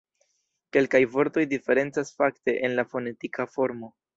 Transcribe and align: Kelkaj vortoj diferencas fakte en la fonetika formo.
Kelkaj 0.77 1.01
vortoj 1.17 1.45
diferencas 1.53 2.11
fakte 2.23 2.59
en 2.69 2.77
la 2.81 2.89
fonetika 2.95 3.51
formo. 3.57 3.93